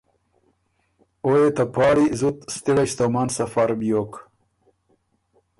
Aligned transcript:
او 1.23 1.31
يې 1.39 1.47
ته 1.57 1.63
پاړی 1.75 2.07
زُت 2.19 2.37
ستِړئ 2.55 2.87
ستومن 2.93 3.27
سفر 3.39 3.69
بیوک۔ 3.79 4.11